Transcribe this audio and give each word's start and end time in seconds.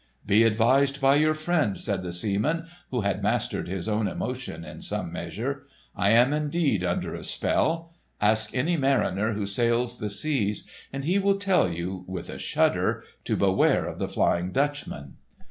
"Be 0.25 0.41
advised 0.45 0.99
by 0.99 1.17
your 1.17 1.35
friend," 1.35 1.77
said 1.79 2.01
the 2.01 2.11
seaman, 2.11 2.65
who 2.89 3.01
had 3.01 3.21
mastered 3.21 3.67
his 3.67 3.87
own 3.87 4.07
emotion 4.07 4.65
in 4.65 4.81
some 4.81 5.11
measure. 5.11 5.67
"I 5.95 6.09
am 6.09 6.33
indeed 6.33 6.83
under 6.83 7.13
a 7.13 7.23
spell. 7.23 7.93
Ask 8.19 8.55
any 8.55 8.77
mariner 8.77 9.33
who 9.33 9.45
sails 9.45 9.99
the 9.99 10.09
seas, 10.09 10.67
and 10.91 11.03
he 11.03 11.19
will 11.19 11.37
tell 11.37 11.69
you, 11.71 12.03
with 12.07 12.31
a 12.31 12.39
shudder, 12.39 13.03
to 13.25 13.37
beware 13.37 13.85
of 13.85 13.99
the 13.99 14.07
Flying 14.07 14.51
Dutchman!" 14.51 15.17